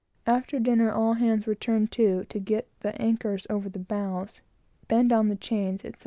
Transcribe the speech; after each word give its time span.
After 0.25 0.57
dinner, 0.57 0.89
all 0.91 1.13
hands 1.13 1.45
were 1.45 1.53
turned 1.53 1.91
to, 1.91 2.23
to 2.23 2.39
get 2.39 2.67
the 2.79 2.99
anchors 2.99 3.45
over 3.51 3.69
the 3.69 3.77
bows, 3.77 4.41
bend 4.87 5.13
on 5.13 5.27
the 5.27 5.35
chains, 5.35 5.83
etc. 5.85 5.99